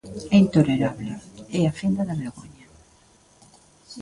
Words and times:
É 0.33 0.35
intolerable, 0.45 1.11
é 1.59 1.61
a 1.65 1.73
fenda 1.79 2.03
da 2.09 2.19
vergoña. 2.21 2.67